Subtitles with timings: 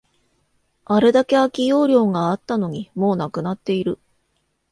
[0.85, 3.99] あれだけ空き容量があったのに、もうなくなっている